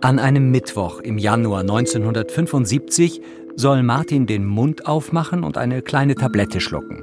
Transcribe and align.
An 0.00 0.20
einem 0.20 0.52
Mittwoch 0.52 1.00
im 1.00 1.18
Januar 1.18 1.62
1975 1.62 3.20
soll 3.56 3.82
Martin 3.82 4.26
den 4.26 4.46
Mund 4.46 4.86
aufmachen 4.86 5.42
und 5.42 5.58
eine 5.58 5.82
kleine 5.82 6.14
Tablette 6.14 6.60
schlucken. 6.60 7.02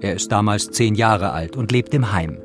Er 0.00 0.14
ist 0.14 0.30
damals 0.30 0.70
zehn 0.70 0.94
Jahre 0.94 1.32
alt 1.32 1.56
und 1.56 1.72
lebt 1.72 1.92
im 1.92 2.12
Heim. 2.12 2.38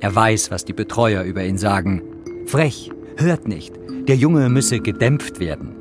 Er 0.00 0.14
weiß, 0.14 0.50
was 0.50 0.64
die 0.64 0.72
Betreuer 0.72 1.24
über 1.24 1.44
ihn 1.44 1.58
sagen. 1.58 2.02
Frech, 2.46 2.90
hört 3.18 3.46
nicht, 3.46 3.74
der 4.08 4.16
Junge 4.16 4.48
müsse 4.48 4.80
gedämpft 4.80 5.40
werden. 5.40 5.76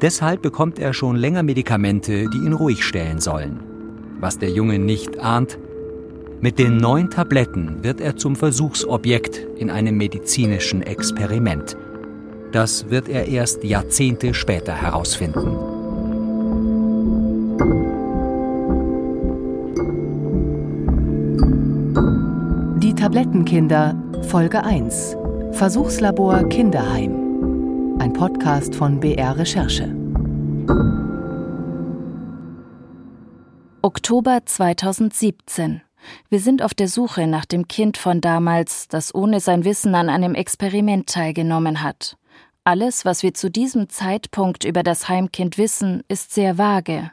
Deshalb 0.00 0.40
bekommt 0.40 0.78
er 0.78 0.94
schon 0.94 1.16
länger 1.16 1.42
Medikamente, 1.42 2.30
die 2.30 2.38
ihn 2.38 2.54
ruhig 2.54 2.84
stellen 2.84 3.20
sollen. 3.20 3.60
Was 4.18 4.38
der 4.38 4.50
Junge 4.50 4.78
nicht 4.78 5.20
ahnt, 5.20 5.58
mit 6.40 6.58
den 6.58 6.78
neun 6.78 7.10
Tabletten 7.10 7.84
wird 7.84 8.00
er 8.00 8.16
zum 8.16 8.34
Versuchsobjekt 8.34 9.46
in 9.58 9.68
einem 9.68 9.98
medizinischen 9.98 10.80
Experiment. 10.82 11.76
Das 12.52 12.90
wird 12.90 13.08
er 13.08 13.28
erst 13.28 13.64
Jahrzehnte 13.64 14.34
später 14.34 14.74
herausfinden. 14.74 15.56
Die 22.80 22.94
Tablettenkinder 22.94 23.96
Folge 24.28 24.62
1 24.62 25.16
Versuchslabor 25.52 26.46
Kinderheim 26.50 27.96
Ein 27.98 28.12
Podcast 28.12 28.74
von 28.74 29.00
BR 29.00 29.38
Recherche 29.38 29.96
Oktober 33.80 34.40
2017 34.44 35.80
wir 36.28 36.40
sind 36.40 36.62
auf 36.62 36.74
der 36.74 36.88
Suche 36.88 37.26
nach 37.26 37.44
dem 37.44 37.68
Kind 37.68 37.96
von 37.96 38.20
damals, 38.20 38.88
das 38.88 39.14
ohne 39.14 39.40
sein 39.40 39.64
Wissen 39.64 39.94
an 39.94 40.08
einem 40.08 40.34
Experiment 40.34 41.08
teilgenommen 41.08 41.82
hat. 41.82 42.16
Alles, 42.64 43.04
was 43.04 43.24
wir 43.24 43.34
zu 43.34 43.50
diesem 43.50 43.88
Zeitpunkt 43.88 44.62
über 44.64 44.84
das 44.84 45.08
Heimkind 45.08 45.58
wissen, 45.58 46.04
ist 46.06 46.32
sehr 46.32 46.58
vage. 46.58 47.10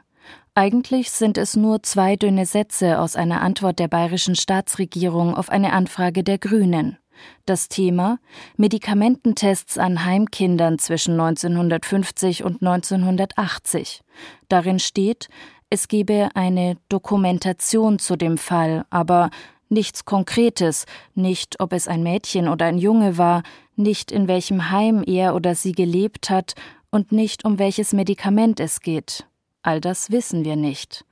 Eigentlich 0.54 1.10
sind 1.10 1.36
es 1.38 1.56
nur 1.56 1.82
zwei 1.82 2.14
dünne 2.14 2.46
Sätze 2.46 3.00
aus 3.00 3.16
einer 3.16 3.40
Antwort 3.40 3.80
der 3.80 3.88
bayerischen 3.88 4.36
Staatsregierung 4.36 5.34
auf 5.34 5.48
eine 5.48 5.72
Anfrage 5.72 6.22
der 6.22 6.38
Grünen. 6.38 6.98
Das 7.46 7.68
Thema 7.68 8.20
Medikamententests 8.58 9.76
an 9.76 10.04
Heimkindern 10.04 10.78
zwischen 10.78 11.18
1950 11.20 12.44
und 12.44 12.62
1980. 12.62 14.02
Darin 14.48 14.78
steht, 14.78 15.28
es 15.68 15.88
gebe 15.88 16.28
eine 16.34 16.76
Dokumentation 16.88 17.98
zu 17.98 18.14
dem 18.14 18.38
Fall, 18.38 18.84
aber 18.90 19.30
nichts 19.68 20.04
Konkretes, 20.04 20.86
nicht 21.14 21.60
ob 21.60 21.72
es 21.72 21.88
ein 21.88 22.02
Mädchen 22.02 22.48
oder 22.48 22.66
ein 22.66 22.78
Junge 22.78 23.18
war, 23.18 23.42
nicht 23.80 24.12
in 24.12 24.28
welchem 24.28 24.70
Heim 24.70 25.02
er 25.06 25.34
oder 25.34 25.54
sie 25.54 25.72
gelebt 25.72 26.30
hat 26.30 26.54
und 26.90 27.12
nicht 27.12 27.44
um 27.44 27.58
welches 27.58 27.92
Medikament 27.92 28.60
es 28.60 28.80
geht. 28.80 29.26
All 29.62 29.80
das 29.80 30.10
wissen 30.10 30.44
wir 30.44 30.56
nicht. 30.56 31.04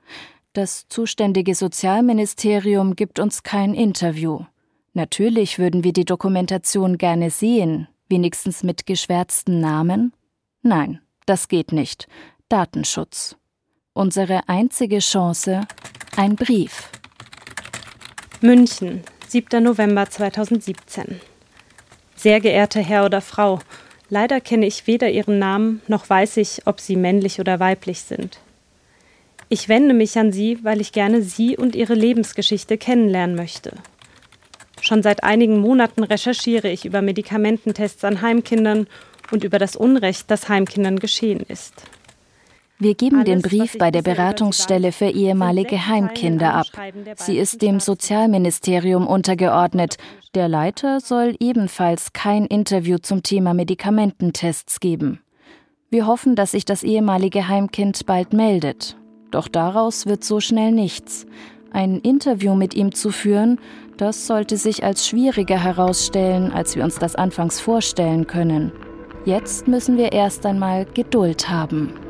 Das 0.53 0.87
zuständige 0.89 1.53
Sozialministerium 1.53 2.95
gibt 2.95 3.19
uns 3.19 3.43
kein 3.43 3.73
Interview. 3.73 4.45
Natürlich 4.93 5.59
würden 5.59 5.83
wir 5.83 5.93
die 5.93 6.05
Dokumentation 6.05 6.97
gerne 6.97 7.29
sehen, 7.29 7.87
wenigstens 8.09 8.63
mit 8.63 8.85
geschwärzten 8.85 9.59
Namen. 9.59 10.13
Nein, 10.61 10.99
das 11.25 11.47
geht 11.47 11.71
nicht. 11.71 12.07
Datenschutz. 12.49 13.37
Unsere 13.93 14.49
einzige 14.49 14.99
Chance 14.99 15.67
ein 16.17 16.35
Brief. 16.35 16.89
München, 18.41 19.03
7. 19.27 19.63
November 19.63 20.09
2017. 20.09 21.21
Sehr 22.19 22.41
geehrter 22.41 22.81
Herr 22.81 23.05
oder 23.05 23.21
Frau, 23.21 23.59
leider 24.09 24.41
kenne 24.41 24.65
ich 24.65 24.87
weder 24.87 25.09
Ihren 25.09 25.39
Namen 25.39 25.81
noch 25.87 26.09
weiß 26.09 26.35
ich, 26.35 26.63
ob 26.65 26.81
Sie 26.81 26.97
männlich 26.97 27.39
oder 27.39 27.61
weiblich 27.61 28.01
sind. 28.01 28.39
Ich 29.47 29.69
wende 29.69 29.93
mich 29.93 30.19
an 30.19 30.33
Sie, 30.33 30.59
weil 30.61 30.81
ich 30.81 30.91
gerne 30.91 31.21
Sie 31.21 31.55
und 31.55 31.77
Ihre 31.77 31.93
Lebensgeschichte 31.93 32.77
kennenlernen 32.77 33.37
möchte. 33.37 33.71
Schon 34.81 35.01
seit 35.01 35.23
einigen 35.23 35.59
Monaten 35.59 36.03
recherchiere 36.03 36.69
ich 36.69 36.83
über 36.83 37.01
Medikamententests 37.01 38.03
an 38.03 38.21
Heimkindern 38.21 38.87
und 39.31 39.45
über 39.45 39.57
das 39.57 39.77
Unrecht, 39.77 40.29
das 40.29 40.49
Heimkindern 40.49 40.99
geschehen 40.99 41.45
ist. 41.47 41.73
Wir 42.81 42.95
geben 42.95 43.25
den 43.25 43.41
Brief 43.41 43.77
bei 43.77 43.91
der 43.91 44.01
Beratungsstelle 44.01 44.93
für 44.93 45.09
ehemalige 45.09 45.87
Heimkinder 45.87 46.53
ab. 46.53 46.67
Sie 47.17 47.37
ist 47.37 47.61
dem 47.61 47.81
Sozialministerium 47.81 49.05
untergeordnet. 49.05 49.97
Der 50.33 50.47
Leiter 50.47 51.01
soll 51.01 51.35
ebenfalls 51.41 52.13
kein 52.13 52.45
Interview 52.45 52.97
zum 52.97 53.21
Thema 53.21 53.53
Medikamententests 53.53 54.79
geben. 54.79 55.19
Wir 55.89 56.07
hoffen, 56.07 56.37
dass 56.37 56.51
sich 56.51 56.63
das 56.63 56.83
ehemalige 56.83 57.49
Heimkind 57.49 58.05
bald 58.05 58.31
meldet. 58.31 58.95
Doch 59.29 59.49
daraus 59.49 60.05
wird 60.05 60.23
so 60.23 60.39
schnell 60.39 60.71
nichts. 60.71 61.25
Ein 61.71 61.99
Interview 61.99 62.55
mit 62.55 62.73
ihm 62.75 62.95
zu 62.95 63.11
führen, 63.11 63.59
das 63.97 64.25
sollte 64.25 64.55
sich 64.55 64.85
als 64.85 65.05
schwieriger 65.05 65.61
herausstellen, 65.61 66.53
als 66.53 66.77
wir 66.77 66.85
uns 66.85 66.95
das 66.95 67.15
anfangs 67.17 67.59
vorstellen 67.59 68.25
können. 68.25 68.71
Jetzt 69.25 69.67
müssen 69.67 69.97
wir 69.97 70.13
erst 70.13 70.45
einmal 70.45 70.85
Geduld 70.85 71.49
haben. 71.49 72.08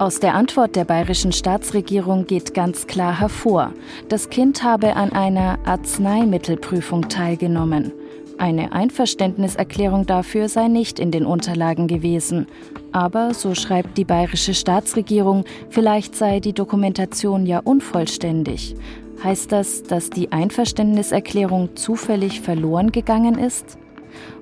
Aus 0.00 0.18
der 0.18 0.34
Antwort 0.34 0.76
der 0.76 0.86
bayerischen 0.86 1.30
Staatsregierung 1.30 2.24
geht 2.24 2.54
ganz 2.54 2.86
klar 2.86 3.20
hervor, 3.20 3.74
das 4.08 4.30
Kind 4.30 4.62
habe 4.62 4.96
an 4.96 5.12
einer 5.12 5.58
Arzneimittelprüfung 5.66 7.10
teilgenommen. 7.10 7.92
Eine 8.38 8.72
Einverständniserklärung 8.72 10.06
dafür 10.06 10.48
sei 10.48 10.68
nicht 10.68 10.98
in 10.98 11.10
den 11.10 11.26
Unterlagen 11.26 11.86
gewesen. 11.86 12.46
Aber, 12.92 13.34
so 13.34 13.54
schreibt 13.54 13.98
die 13.98 14.06
bayerische 14.06 14.54
Staatsregierung, 14.54 15.44
vielleicht 15.68 16.16
sei 16.16 16.40
die 16.40 16.54
Dokumentation 16.54 17.44
ja 17.44 17.58
unvollständig. 17.58 18.76
Heißt 19.22 19.52
das, 19.52 19.82
dass 19.82 20.08
die 20.08 20.32
Einverständniserklärung 20.32 21.76
zufällig 21.76 22.40
verloren 22.40 22.90
gegangen 22.90 23.38
ist? 23.38 23.76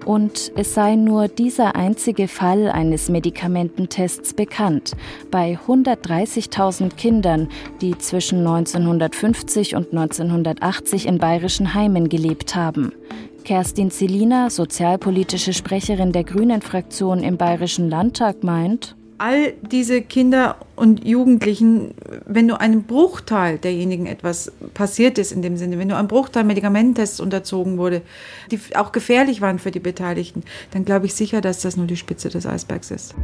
Und 0.05 0.53
es 0.57 0.75
sei 0.75 0.97
nur 0.97 1.29
dieser 1.29 1.77
einzige 1.77 2.29
Fall 2.29 2.69
eines 2.69 3.09
Medikamententests 3.09 4.35
bekannt 4.35 4.93
bei 5.31 5.59
130.000 5.67 6.95
Kindern, 6.97 7.49
die 7.81 7.97
zwischen 7.99 8.39
1950 8.39 9.75
und 9.75 9.93
1980 9.93 11.07
in 11.07 11.19
bayerischen 11.19 11.75
Heimen 11.75 12.09
gelebt 12.09 12.55
haben. 12.55 12.93
Kerstin 13.45 13.91
Zelina, 13.91 14.51
sozialpolitische 14.51 15.55
Sprecherin 15.55 16.13
der 16.13 16.25
Grünen-Fraktion 16.25 17.23
im 17.23 17.39
Bayerischen 17.39 17.89
Landtag, 17.89 18.45
meint, 18.45 18.95
all 19.19 19.53
diese 19.63 20.01
Kinder 20.01 20.57
und 20.77 21.05
Jugendlichen, 21.05 21.95
wenn 22.27 22.47
nur 22.47 22.61
einem 22.61 22.85
Bruchteil 22.85 23.59
derjenigen 23.59 24.07
etwas 24.07 24.53
passiert 24.75 25.19
ist 25.19 25.33
in 25.33 25.43
dem 25.43 25.57
Sinne, 25.57 25.79
wenn 25.79 25.89
nur 25.89 25.99
ein 25.99 26.09
Bruchteil 26.09 26.45
Medikamententests 26.45 27.21
unterzogen 27.21 27.79
wurde, 27.79 28.03
die 28.51 28.61
auch 28.77 28.93
gefährlich 28.93 29.41
waren 29.41 29.59
für 29.59 29.73
die 29.73 29.81
Beteiligten, 29.81 30.45
dann 30.71 30.85
glaube 30.85 31.07
ich 31.07 31.15
sicher, 31.15 31.41
dass 31.41 31.61
das 31.61 31.77
nur 31.77 31.87
die 31.87 31.97
Spitze 31.97 32.29
des 32.29 32.47
Eisbergs 32.47 32.91
ist. 32.91 33.15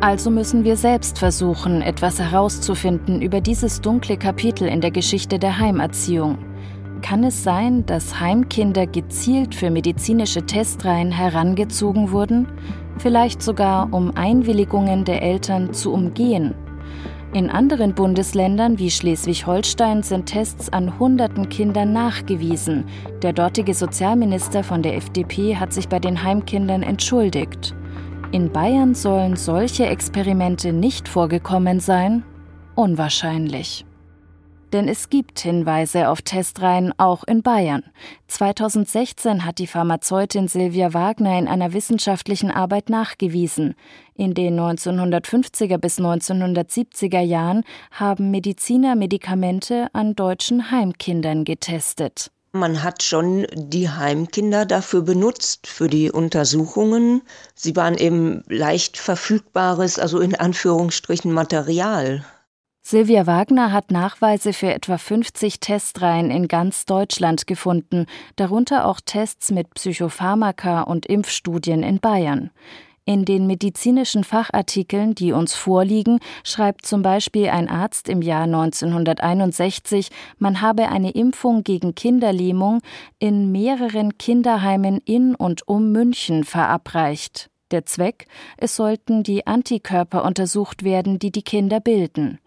Also 0.00 0.30
müssen 0.30 0.64
wir 0.64 0.76
selbst 0.76 1.18
versuchen, 1.18 1.80
etwas 1.80 2.18
herauszufinden 2.18 3.22
über 3.22 3.40
dieses 3.40 3.80
dunkle 3.80 4.18
Kapitel 4.18 4.68
in 4.68 4.80
der 4.80 4.90
Geschichte 4.90 5.38
der 5.38 5.58
Heimerziehung. 5.58 6.38
Kann 7.00 7.24
es 7.24 7.42
sein, 7.42 7.86
dass 7.86 8.20
Heimkinder 8.20 8.86
gezielt 8.86 9.54
für 9.54 9.70
medizinische 9.70 10.44
Testreihen 10.44 11.12
herangezogen 11.12 12.10
wurden? 12.10 12.48
Vielleicht 12.98 13.42
sogar 13.42 13.92
um 13.92 14.16
Einwilligungen 14.16 15.04
der 15.04 15.22
Eltern 15.22 15.72
zu 15.72 15.92
umgehen. 15.92 16.54
In 17.32 17.50
anderen 17.50 17.94
Bundesländern 17.94 18.78
wie 18.78 18.90
Schleswig-Holstein 18.90 20.02
sind 20.02 20.26
Tests 20.26 20.72
an 20.72 20.98
hunderten 20.98 21.48
Kindern 21.48 21.92
nachgewiesen. 21.92 22.84
Der 23.22 23.32
dortige 23.32 23.74
Sozialminister 23.74 24.62
von 24.62 24.82
der 24.82 24.96
FDP 24.96 25.56
hat 25.56 25.72
sich 25.72 25.88
bei 25.88 25.98
den 25.98 26.22
Heimkindern 26.22 26.82
entschuldigt. 26.82 27.74
In 28.32 28.50
Bayern 28.52 28.94
sollen 28.94 29.36
solche 29.36 29.86
Experimente 29.86 30.72
nicht 30.72 31.08
vorgekommen 31.08 31.80
sein? 31.80 32.24
Unwahrscheinlich. 32.74 33.85
Denn 34.76 34.88
es 34.88 35.08
gibt 35.08 35.40
Hinweise 35.40 36.10
auf 36.10 36.20
Testreihen 36.20 36.92
auch 36.98 37.24
in 37.24 37.42
Bayern. 37.42 37.82
2016 38.28 39.46
hat 39.46 39.58
die 39.58 39.66
Pharmazeutin 39.66 40.48
Silvia 40.48 40.92
Wagner 40.92 41.38
in 41.38 41.48
einer 41.48 41.72
wissenschaftlichen 41.72 42.50
Arbeit 42.50 42.90
nachgewiesen. 42.90 43.74
In 44.16 44.34
den 44.34 44.60
1950er 44.60 45.78
bis 45.78 45.98
1970er 45.98 47.20
Jahren 47.20 47.64
haben 47.90 48.30
Mediziner 48.30 48.96
Medikamente 48.96 49.88
an 49.94 50.14
deutschen 50.14 50.70
Heimkindern 50.70 51.44
getestet. 51.44 52.30
Man 52.52 52.82
hat 52.82 53.02
schon 53.02 53.46
die 53.54 53.88
Heimkinder 53.88 54.66
dafür 54.66 55.00
benutzt, 55.00 55.66
für 55.66 55.88
die 55.88 56.10
Untersuchungen. 56.10 57.22
Sie 57.54 57.74
waren 57.76 57.96
eben 57.96 58.42
leicht 58.46 58.98
verfügbares, 58.98 59.98
also 59.98 60.20
in 60.20 60.34
Anführungsstrichen 60.34 61.32
Material. 61.32 62.26
Silvia 62.88 63.26
Wagner 63.26 63.72
hat 63.72 63.90
Nachweise 63.90 64.52
für 64.52 64.72
etwa 64.72 64.96
50 64.96 65.58
Testreihen 65.58 66.30
in 66.30 66.46
ganz 66.46 66.84
Deutschland 66.84 67.48
gefunden, 67.48 68.06
darunter 68.36 68.86
auch 68.86 69.00
Tests 69.04 69.50
mit 69.50 69.74
Psychopharmaka 69.74 70.82
und 70.82 71.04
Impfstudien 71.04 71.82
in 71.82 71.98
Bayern. 71.98 72.52
In 73.04 73.24
den 73.24 73.48
medizinischen 73.48 74.22
Fachartikeln, 74.22 75.16
die 75.16 75.32
uns 75.32 75.56
vorliegen, 75.56 76.20
schreibt 76.44 76.86
zum 76.86 77.02
Beispiel 77.02 77.48
ein 77.48 77.68
Arzt 77.68 78.08
im 78.08 78.22
Jahr 78.22 78.44
1961, 78.44 80.10
man 80.38 80.60
habe 80.60 80.88
eine 80.88 81.10
Impfung 81.10 81.64
gegen 81.64 81.96
Kinderlähmung 81.96 82.82
in 83.18 83.50
mehreren 83.50 84.16
Kinderheimen 84.16 85.00
in 85.04 85.34
und 85.34 85.66
um 85.66 85.90
München 85.90 86.44
verabreicht. 86.44 87.50
Der 87.72 87.84
Zweck, 87.84 88.28
es 88.56 88.76
sollten 88.76 89.24
die 89.24 89.44
Antikörper 89.44 90.24
untersucht 90.24 90.84
werden, 90.84 91.18
die 91.18 91.32
die 91.32 91.42
Kinder 91.42 91.80
bilden. 91.80 92.38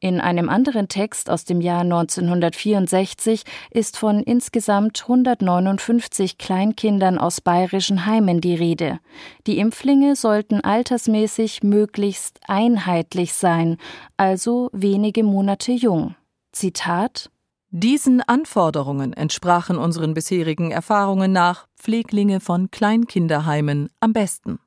In 0.00 0.20
einem 0.20 0.48
anderen 0.48 0.88
Text 0.88 1.30
aus 1.30 1.44
dem 1.44 1.60
Jahr 1.60 1.82
1964 1.82 3.44
ist 3.70 3.96
von 3.96 4.20
insgesamt 4.20 5.02
159 5.02 6.38
Kleinkindern 6.38 7.18
aus 7.18 7.40
bayerischen 7.40 8.04
Heimen 8.04 8.40
die 8.40 8.56
Rede. 8.56 8.98
Die 9.46 9.58
Impflinge 9.58 10.16
sollten 10.16 10.60
altersmäßig 10.60 11.62
möglichst 11.62 12.40
einheitlich 12.48 13.32
sein, 13.34 13.76
also 14.16 14.70
wenige 14.72 15.22
Monate 15.22 15.70
jung. 15.70 16.16
Zitat 16.50 17.30
Diesen 17.70 18.22
Anforderungen 18.22 19.12
entsprachen 19.12 19.78
unseren 19.78 20.14
bisherigen 20.14 20.72
Erfahrungen 20.72 21.30
nach 21.30 21.68
Pfleglinge 21.78 22.40
von 22.40 22.72
Kleinkinderheimen 22.72 23.88
am 24.00 24.12
besten. 24.12 24.58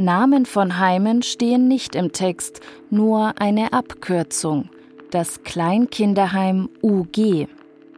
Namen 0.00 0.46
von 0.46 0.78
Heimen 0.78 1.22
stehen 1.22 1.68
nicht 1.68 1.94
im 1.94 2.12
Text, 2.12 2.60
nur 2.88 3.34
eine 3.38 3.74
Abkürzung. 3.74 4.70
Das 5.10 5.42
Kleinkinderheim 5.42 6.70
UG. 6.82 7.46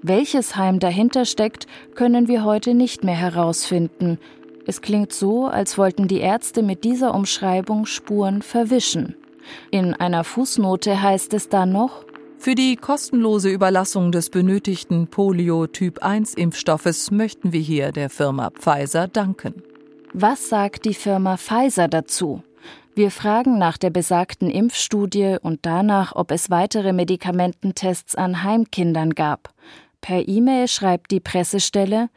Welches 0.03 0.57
Heim 0.57 0.81
dahinter 0.81 1.25
steckt, 1.25 1.69
können 1.95 2.27
wir 2.27 2.43
heute 2.43 2.75
nicht 2.75 3.05
mehr 3.05 3.15
herausfinden. 3.15 4.19
Es 4.67 4.81
klingt 4.81 5.13
so, 5.13 5.47
als 5.47 5.79
wollten 5.79 6.09
die 6.09 6.19
Ärzte 6.19 6.65
mit 6.65 6.83
dieser 6.83 7.15
Umschreibung 7.15 7.87
Spuren 7.87 8.43
verwischen. 8.43 9.15
In 9.71 9.95
einer 9.95 10.25
Fußnote 10.25 11.01
heißt 11.01 11.33
es 11.35 11.51
dann 11.51 11.71
noch, 11.71 12.05
für 12.37 12.57
die 12.57 12.75
kostenlose 12.75 13.49
Überlassung 13.49 14.11
des 14.11 14.29
benötigten 14.29 15.07
Polio-Typ-1-Impfstoffes 15.07 17.15
möchten 17.15 17.53
wir 17.53 17.61
hier 17.61 17.93
der 17.93 18.11
Firma 18.11 18.51
Pfizer 18.51 19.07
danken. 19.07 19.63
Was 20.15 20.51
sagt 20.51 20.85
die 20.85 20.93
Firma 20.93 21.39
Pfizer 21.39 21.89
dazu? 21.89 22.43
Wir 22.95 23.11
fragen 23.11 23.57
nach 23.57 23.79
der 23.79 23.89
besagten 23.89 24.51
Impfstudie 24.51 25.39
und 25.41 25.61
danach, 25.65 26.15
ob 26.15 26.31
es 26.31 26.51
weitere 26.51 26.93
Medikamententests 26.93 28.15
an 28.15 28.43
Heimkindern 28.43 29.15
gab. 29.15 29.55
Per 30.03 30.29
E-Mail 30.29 30.69
schreibt 30.69 31.13
die 31.13 31.21
Pressestelle, 31.21 32.11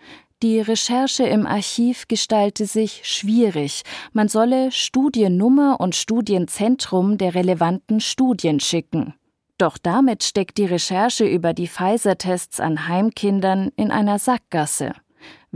die 0.43 0.59
Recherche 0.59 1.23
im 1.23 1.47
Archiv 1.47 2.09
gestalte 2.09 2.65
sich 2.65 3.01
schwierig. 3.05 3.83
Man 4.11 4.27
solle 4.27 4.73
Studiennummer 4.73 5.79
und 5.79 5.95
Studienzentrum 5.95 7.17
der 7.17 7.33
relevanten 7.33 8.01
Studien 8.01 8.59
schicken. 8.59 9.13
Doch 9.57 9.77
damit 9.77 10.25
steckt 10.25 10.57
die 10.57 10.65
Recherche 10.65 11.25
über 11.25 11.53
die 11.53 11.69
Pfizer-Tests 11.69 12.59
an 12.59 12.89
Heimkindern 12.89 13.71
in 13.77 13.89
einer 13.91 14.19
Sackgasse. 14.19 14.91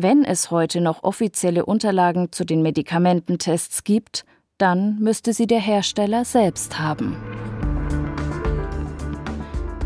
Wenn 0.01 0.24
es 0.24 0.50
heute 0.50 0.80
noch 0.80 1.04
offizielle 1.04 1.66
Unterlagen 1.66 2.31
zu 2.31 2.46
den 2.46 2.62
Medikamententests 2.62 3.84
gibt, 3.84 4.24
dann 4.57 4.98
müsste 5.00 5.34
sie 5.34 5.46
der 5.46 5.60
Hersteller 5.60 6.24
selbst 6.24 6.80
haben. 6.80 7.18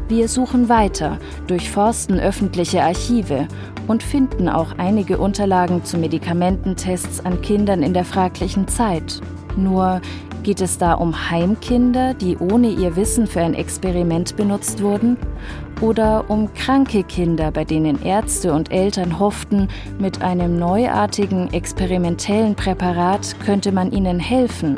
Wir 0.10 0.28
suchen 0.28 0.70
weiter, 0.70 1.18
durchforsten 1.48 2.20
öffentliche 2.20 2.84
Archive 2.84 3.48
und 3.88 4.04
finden 4.04 4.50
auch 4.50 4.78
einige 4.78 5.18
Unterlagen 5.18 5.84
zu 5.84 5.98
Medikamententests 5.98 7.26
an 7.26 7.42
Kindern 7.42 7.82
in 7.82 7.96
der 7.96 8.06
fraglichen 8.06 8.68
Zeit. 8.68 9.20
Nur 9.58 10.00
geht 10.44 10.62
es 10.62 10.78
da 10.78 10.94
um 10.94 11.32
Heimkinder, 11.32 12.14
die 12.14 12.38
ohne 12.38 12.70
ihr 12.70 12.96
Wissen 12.96 13.26
für 13.26 13.42
ein 13.42 13.54
Experiment 13.54 14.36
benutzt 14.36 14.84
wurden? 14.84 15.18
Oder 15.82 16.30
um 16.30 16.54
kranke 16.54 17.04
Kinder, 17.04 17.52
bei 17.52 17.64
denen 17.64 18.04
Ärzte 18.04 18.54
und 18.54 18.72
Eltern 18.72 19.20
hofften, 19.20 19.70
mit 20.00 20.22
einem 20.22 20.60
neuartigen 20.60 21.52
experimentellen 21.54 22.56
Präparat 22.56 23.36
könnte 23.46 23.72
man 23.72 23.92
ihnen 23.92 24.20
helfen? 24.20 24.78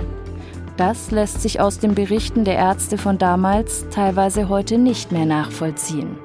Das 0.77 1.11
lässt 1.11 1.41
sich 1.41 1.59
aus 1.59 1.79
den 1.79 1.95
Berichten 1.95 2.43
der 2.43 2.55
Ärzte 2.55 2.97
von 2.97 3.17
damals 3.17 3.87
teilweise 3.89 4.49
heute 4.49 4.77
nicht 4.77 5.11
mehr 5.11 5.25
nachvollziehen. 5.25 6.24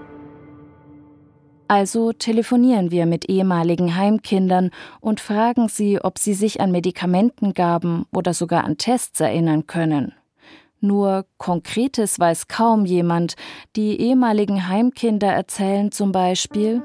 Also 1.71 2.13
telefonieren 2.13 2.91
wir 2.91 3.07
mit 3.07 3.31
ehemaligen 3.31 3.95
Heimkindern 3.95 4.73
und 5.01 5.21
fragen 5.21 5.69
sie, 5.69 6.01
ob 6.03 6.19
sie 6.19 6.35
sich 6.35 6.61
an 6.61 6.73
Medikamentengaben 6.73 8.07
oder 8.13 8.35
sogar 8.35 8.65
an 8.65 8.77
Tests 8.77 9.21
erinnern 9.21 9.69
können. 9.69 10.13
Nur 10.81 11.27
Konkretes 11.39 12.19
weiß 12.19 12.49
kaum 12.49 12.87
jemand. 12.87 13.37
Die 13.77 14.01
ehemaligen 14.01 14.67
Heimkinder 14.67 15.29
erzählen 15.29 15.93
zum 15.93 16.11
Beispiel 16.11 16.83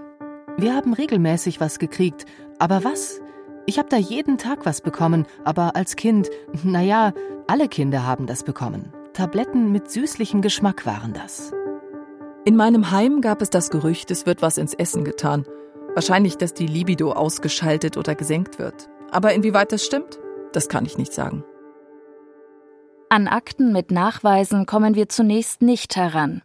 Wir 0.59 0.75
haben 0.75 0.93
regelmäßig 0.93 1.59
was 1.59 1.79
gekriegt, 1.79 2.27
aber 2.59 2.83
was? 2.83 3.21
Ich 3.65 3.79
habe 3.79 3.89
da 3.89 3.97
jeden 3.97 4.37
Tag 4.37 4.67
was 4.67 4.81
bekommen, 4.81 5.25
aber 5.45 5.75
als 5.75 5.95
Kind, 5.95 6.29
naja, 6.63 7.11
alle 7.47 7.69
Kinder 7.69 8.05
haben 8.05 8.27
das 8.27 8.43
bekommen. 8.43 8.93
Tabletten 9.13 9.71
mit 9.71 9.89
süßlichem 9.89 10.43
Geschmack 10.43 10.85
waren 10.85 11.13
das. 11.13 11.53
In 12.47 12.55
meinem 12.55 12.91
Heim 12.91 13.21
gab 13.21 13.41
es 13.41 13.49
das 13.49 13.71
Gerücht, 13.71 14.11
es 14.11 14.27
wird 14.27 14.43
was 14.43 14.59
ins 14.59 14.75
Essen 14.75 15.03
getan. 15.03 15.47
Wahrscheinlich, 15.95 16.37
dass 16.37 16.53
die 16.53 16.67
Libido 16.67 17.11
ausgeschaltet 17.11 17.97
oder 17.97 18.13
gesenkt 18.13 18.59
wird. 18.59 18.87
Aber 19.09 19.33
inwieweit 19.33 19.71
das 19.71 19.83
stimmt, 19.83 20.19
das 20.53 20.69
kann 20.69 20.85
ich 20.85 20.95
nicht 20.95 21.11
sagen. 21.11 21.43
An 23.09 23.27
Akten 23.27 23.73
mit 23.73 23.89
Nachweisen 23.89 24.67
kommen 24.67 24.93
wir 24.93 25.09
zunächst 25.09 25.63
nicht 25.63 25.95
heran. 25.95 26.43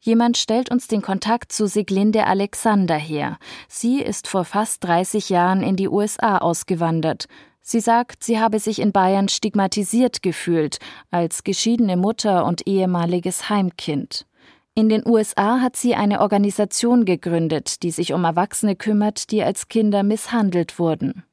Jemand 0.00 0.38
stellt 0.38 0.70
uns 0.70 0.88
den 0.88 1.02
Kontakt 1.02 1.52
zu 1.52 1.66
Siglinde 1.66 2.26
Alexander 2.26 2.96
her. 2.96 3.36
Sie 3.68 4.00
ist 4.00 4.28
vor 4.28 4.46
fast 4.46 4.82
30 4.84 5.28
Jahren 5.28 5.62
in 5.62 5.76
die 5.76 5.88
USA 5.88 6.38
ausgewandert. 6.38 7.26
Sie 7.60 7.80
sagt, 7.80 8.24
sie 8.24 8.40
habe 8.40 8.58
sich 8.58 8.78
in 8.78 8.92
Bayern 8.92 9.28
stigmatisiert 9.28 10.22
gefühlt, 10.22 10.78
als 11.10 11.44
geschiedene 11.44 11.98
Mutter 11.98 12.46
und 12.46 12.66
ehemaliges 12.66 13.50
Heimkind. 13.50 14.26
In 14.74 14.88
den 14.88 15.06
USA 15.06 15.60
hat 15.60 15.76
sie 15.76 15.94
eine 15.94 16.20
Organisation 16.20 17.04
gegründet, 17.04 17.82
die 17.82 17.90
sich 17.90 18.14
um 18.14 18.24
Erwachsene 18.24 18.74
kümmert, 18.74 19.30
die 19.30 19.42
als 19.42 19.68
Kinder 19.68 20.02
misshandelt 20.02 20.78
wurden. 20.78 21.24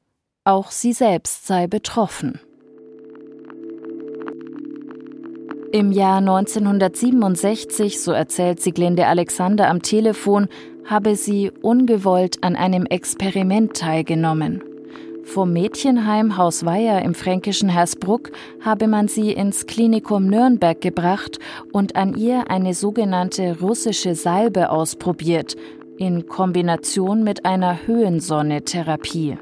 Auch 0.44 0.70
sie 0.70 0.92
selbst 0.92 1.46
sei 1.46 1.66
betroffen. 1.66 2.38
Im 5.72 5.90
Jahr 5.90 6.18
1967, 6.18 8.02
so 8.02 8.12
erzählt 8.12 8.60
Siglinde 8.60 9.06
Alexander 9.06 9.68
am 9.68 9.80
Telefon, 9.80 10.48
habe 10.84 11.16
sie 11.16 11.50
ungewollt 11.62 12.44
an 12.44 12.56
einem 12.56 12.84
Experiment 12.84 13.74
teilgenommen. 13.74 14.62
Vom 15.32 15.52
Mädchenheim 15.52 16.36
Haus 16.36 16.66
Weiher 16.66 17.02
im 17.02 17.14
fränkischen 17.14 17.68
Hersbruck 17.68 18.32
habe 18.64 18.88
man 18.88 19.06
sie 19.06 19.30
ins 19.30 19.66
Klinikum 19.66 20.26
Nürnberg 20.26 20.80
gebracht 20.80 21.38
und 21.70 21.94
an 21.94 22.16
ihr 22.16 22.50
eine 22.50 22.74
sogenannte 22.74 23.60
russische 23.60 24.16
Salbe 24.16 24.70
ausprobiert, 24.70 25.54
in 25.98 26.26
Kombination 26.26 27.22
mit 27.22 27.44
einer 27.44 27.86
Höhensonne-Therapie. 27.86 29.38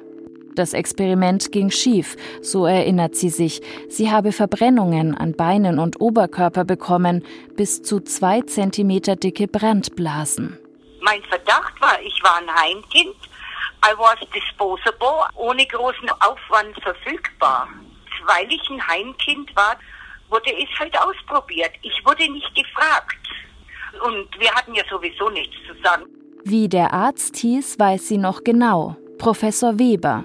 Das 0.54 0.74
Experiment 0.74 1.52
ging 1.52 1.70
schief, 1.70 2.16
so 2.42 2.66
erinnert 2.66 3.16
sie 3.16 3.30
sich. 3.30 3.62
Sie 3.88 4.10
habe 4.10 4.32
Verbrennungen 4.32 5.14
an 5.14 5.32
Beinen 5.32 5.78
und 5.78 6.02
Oberkörper 6.02 6.66
bekommen, 6.66 7.24
bis 7.56 7.80
zu 7.80 8.00
zwei 8.00 8.42
Zentimeter 8.42 9.16
dicke 9.16 9.48
Brandblasen. 9.48 10.58
Mein 11.00 11.22
Verdacht 11.22 11.80
war, 11.80 11.98
ich 12.04 12.22
war 12.22 12.36
ein 12.36 12.54
Heimkind 12.54 13.27
I 13.84 13.94
was 13.96 14.18
disposable, 14.34 15.24
ohne 15.36 15.66
großen 15.66 16.10
Aufwand 16.20 16.80
verfügbar. 16.82 17.68
Weil 18.26 18.52
ich 18.52 18.68
ein 18.70 18.86
Heimkind 18.86 19.54
war, 19.54 19.76
wurde 20.28 20.50
es 20.52 20.78
halt 20.78 20.96
ausprobiert. 21.00 21.72
Ich 21.82 22.04
wurde 22.04 22.30
nicht 22.30 22.54
gefragt. 22.54 23.16
Und 24.04 24.28
wir 24.38 24.52
hatten 24.54 24.74
ja 24.74 24.82
sowieso 24.90 25.28
nichts 25.30 25.56
zu 25.66 25.74
sagen. 25.82 26.04
Wie 26.44 26.68
der 26.68 26.92
Arzt 26.92 27.36
hieß, 27.36 27.78
weiß 27.78 28.08
sie 28.08 28.18
noch 28.18 28.44
genau. 28.44 28.96
Professor 29.18 29.78
Weber. 29.78 30.24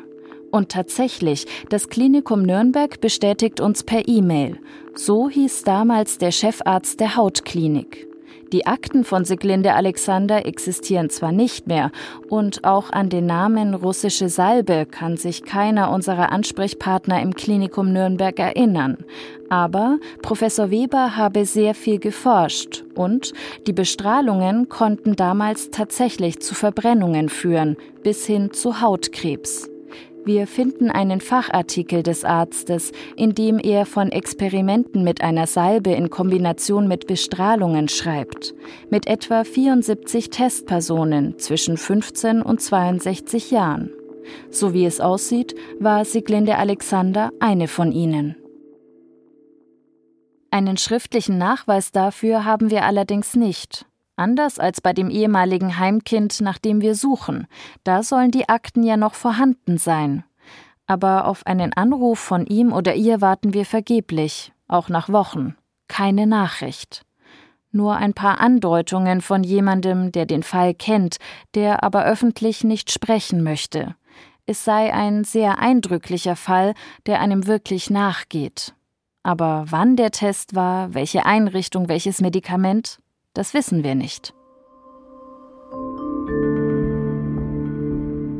Und 0.51 0.71
tatsächlich, 0.71 1.47
das 1.69 1.89
Klinikum 1.89 2.43
Nürnberg 2.43 3.01
bestätigt 3.01 3.59
uns 3.59 3.83
per 3.83 4.07
E-Mail. 4.07 4.59
So 4.93 5.29
hieß 5.29 5.63
damals 5.63 6.19
der 6.19 6.31
Chefarzt 6.31 6.99
der 6.99 7.15
Hautklinik. 7.15 8.07
Die 8.53 8.67
Akten 8.67 9.03
von 9.03 9.25
Siglinde 9.25 9.73
Alexander 9.73 10.45
existieren 10.45 11.09
zwar 11.09 11.31
nicht 11.31 11.65
mehr 11.65 11.89
und 12.29 12.63
auch 12.63 12.91
an 12.91 13.09
den 13.09 13.25
Namen 13.25 13.73
russische 13.73 14.29
Salbe 14.29 14.85
kann 14.85 15.17
sich 15.17 15.43
keiner 15.43 15.89
unserer 15.89 16.31
Ansprechpartner 16.31 17.19
im 17.19 17.33
Klinikum 17.33 17.91
Nürnberg 17.91 18.37
erinnern. 18.37 19.05
Aber 19.49 19.97
Professor 20.21 20.69
Weber 20.69 21.17
habe 21.17 21.47
sehr 21.47 21.73
viel 21.73 21.97
geforscht 21.97 22.83
und 22.93 23.33
die 23.65 23.73
Bestrahlungen 23.73 24.69
konnten 24.69 25.15
damals 25.15 25.71
tatsächlich 25.71 26.39
zu 26.39 26.53
Verbrennungen 26.53 27.29
führen, 27.29 27.75
bis 28.03 28.27
hin 28.27 28.53
zu 28.53 28.81
Hautkrebs. 28.81 29.72
Wir 30.25 30.47
finden 30.47 30.89
einen 30.89 31.19
Fachartikel 31.19 32.01
des 32.01 32.23
Arztes, 32.23 32.93
in 33.17 33.35
dem 33.35 33.59
er 33.59 33.85
von 33.85 34.09
Experimenten 34.09 35.03
mit 35.03 35.21
einer 35.21 35.47
Salbe 35.47 35.91
in 35.91 36.09
Kombination 36.09 36.87
mit 36.87 37.07
Bestrahlungen 37.07 37.89
schreibt, 37.89 38.53
mit 38.89 39.07
etwa 39.07 39.43
74 39.43 40.29
Testpersonen 40.29 41.37
zwischen 41.39 41.75
15 41.75 42.41
und 42.41 42.61
62 42.61 43.51
Jahren. 43.51 43.91
So 44.49 44.73
wie 44.73 44.85
es 44.85 45.01
aussieht, 45.01 45.55
war 45.79 46.05
Siglinde 46.05 46.57
Alexander 46.57 47.31
eine 47.41 47.67
von 47.67 47.91
ihnen. 47.91 48.37
Einen 50.51 50.77
schriftlichen 50.77 51.37
Nachweis 51.37 51.91
dafür 51.91 52.45
haben 52.45 52.69
wir 52.69 52.85
allerdings 52.85 53.35
nicht. 53.35 53.85
Anders 54.15 54.59
als 54.59 54.79
bei 54.79 54.93
dem 54.93 55.09
ehemaligen 55.09 55.79
Heimkind, 55.79 56.41
nach 56.41 56.59
dem 56.59 56.81
wir 56.81 56.95
suchen. 56.95 57.47
Da 57.83 58.03
sollen 58.03 58.31
die 58.31 58.47
Akten 58.47 58.83
ja 58.83 58.95
noch 58.95 59.15
vorhanden 59.15 59.77
sein. 59.77 60.23
Aber 60.85 61.25
auf 61.25 61.47
einen 61.47 61.73
Anruf 61.73 62.19
von 62.19 62.45
ihm 62.45 62.73
oder 62.73 62.93
ihr 62.93 63.21
warten 63.21 63.53
wir 63.53 63.65
vergeblich, 63.65 64.53
auch 64.67 64.89
nach 64.89 65.09
Wochen. 65.09 65.55
Keine 65.87 66.27
Nachricht. 66.27 67.03
Nur 67.71 67.95
ein 67.95 68.13
paar 68.13 68.39
Andeutungen 68.39 69.21
von 69.21 69.43
jemandem, 69.43 70.11
der 70.11 70.27
den 70.27 70.43
Fall 70.43 70.75
kennt, 70.75 71.17
der 71.55 71.83
aber 71.83 72.05
öffentlich 72.05 72.63
nicht 72.63 72.91
sprechen 72.91 73.41
möchte. 73.41 73.95
Es 74.45 74.63
sei 74.63 74.93
ein 74.93 75.23
sehr 75.23 75.57
eindrücklicher 75.57 76.35
Fall, 76.35 76.75
der 77.07 77.19
einem 77.19 77.47
wirklich 77.47 77.89
nachgeht. 77.89 78.75
Aber 79.23 79.65
wann 79.69 79.95
der 79.95 80.11
Test 80.11 80.53
war, 80.53 80.93
welche 80.93 81.25
Einrichtung, 81.25 81.87
welches 81.87 82.19
Medikament, 82.21 82.99
das 83.33 83.53
wissen 83.53 83.83
wir 83.83 83.95
nicht. 83.95 84.33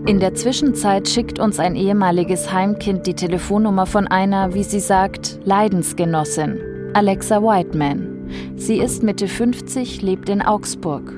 In 0.06 0.20
der 0.20 0.36
Zwischenzeit 0.36 1.08
schickt 1.08 1.40
uns 1.40 1.60
ein 1.60 1.76
ehemaliges 1.76 2.52
Heimkind 2.52 3.08
die 3.08 3.14
Telefonnummer 3.14 3.86
von 3.86 4.06
einer, 4.08 4.54
wie 4.54 4.64
sie 4.64 4.82
sagt, 4.82 5.40
Leidensgenossin, 5.46 6.60
Alexa 6.94 7.42
Whiteman. 7.42 8.58
Sie 8.58 8.80
ist 8.80 9.02
Mitte 9.02 9.28
50, 9.28 10.02
lebt 10.02 10.28
in 10.28 10.42
Augsburg. 10.42 11.14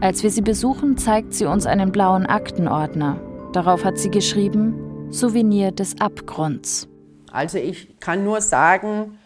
Als 0.00 0.22
wir 0.22 0.30
sie 0.30 0.40
besuchen, 0.40 0.96
zeigt 0.96 1.34
sie 1.34 1.44
uns 1.44 1.66
einen 1.66 1.92
blauen 1.92 2.26
Aktenordner. 2.26 3.20
Darauf 3.52 3.84
hat 3.84 3.98
sie 3.98 4.10
geschrieben: 4.10 5.10
Souvenir 5.10 5.70
des 5.70 6.00
Abgrunds. 6.00 6.88
Also 7.30 7.58
ich 7.58 8.00
kann 8.00 8.24
nur 8.24 8.40
sagen, 8.40 9.18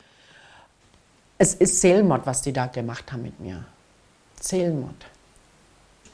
es 1.39 1.55
ist 1.55 1.81
Seelmord, 1.81 2.27
was 2.27 2.43
die 2.43 2.53
da 2.53 2.67
gemacht 2.67 3.13
haben 3.13 3.23
mit 3.23 3.39
mir. 3.39 3.65
Seelenmord. 4.45 4.95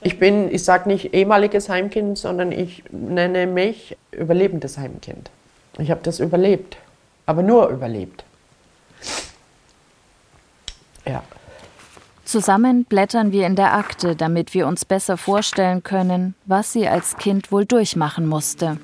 Ich 0.02 0.18
bin, 0.18 0.52
ich 0.52 0.64
sage 0.64 0.88
nicht 0.88 1.12
ehemaliges 1.12 1.68
Heimkind, 1.68 2.16
sondern 2.16 2.52
ich 2.52 2.84
nenne 2.90 3.46
mich 3.46 3.96
überlebendes 4.12 4.78
Heimkind. 4.78 5.30
Ich 5.78 5.90
habe 5.90 6.00
das 6.02 6.20
überlebt, 6.20 6.78
aber 7.26 7.42
nur 7.42 7.68
überlebt. 7.68 8.24
Ja. 11.04 11.22
Zusammen 12.24 12.84
blättern 12.84 13.32
wir 13.32 13.46
in 13.46 13.56
der 13.56 13.74
Akte, 13.74 14.14
damit 14.14 14.54
wir 14.54 14.66
uns 14.66 14.84
besser 14.84 15.16
vorstellen 15.16 15.82
können, 15.82 16.34
was 16.46 16.72
sie 16.72 16.86
als 16.86 17.16
Kind 17.16 17.50
wohl 17.50 17.66
durchmachen 17.66 18.26
musste. 18.26 18.78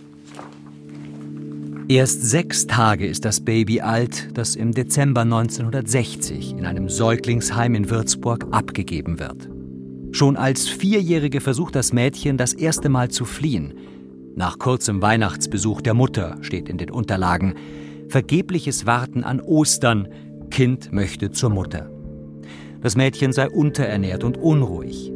Erst 1.89 2.29
sechs 2.29 2.67
Tage 2.67 3.07
ist 3.07 3.25
das 3.25 3.45
Baby 3.45 3.81
alt, 3.81 4.31
das 4.35 4.57
im 4.57 4.73
Dezember 4.73 5.21
1960 5.21 6.55
in 6.59 6.67
einem 6.67 6.89
Säuglingsheim 6.89 7.77
in 7.77 7.91
Würzburg 7.91 8.45
abgegeben 8.51 9.21
wird. 9.21 9.49
Schon 10.11 10.37
als 10.37 10.67
Vierjährige 10.67 11.41
versucht 11.41 11.77
das 11.77 11.93
Mädchen 11.93 12.39
das 12.39 12.55
erste 12.55 12.89
Mal 12.89 13.11
zu 13.13 13.25
fliehen. 13.25 13.75
Nach 14.35 14.59
kurzem 14.59 15.01
Weihnachtsbesuch 15.01 15.81
der 15.81 15.95
Mutter 15.95 16.39
steht 16.41 16.69
in 16.69 16.77
den 16.77 16.91
Unterlagen 16.91 17.55
vergebliches 18.09 18.85
Warten 18.87 19.23
an 19.23 19.41
Ostern, 19.41 20.09
Kind 20.51 20.93
möchte 20.93 21.31
zur 21.31 21.51
Mutter. 21.51 21.89
Das 22.83 22.97
Mädchen 22.97 23.33
sei 23.33 23.49
unterernährt 23.49 24.25
und 24.25 24.39
unruhig. 24.39 25.13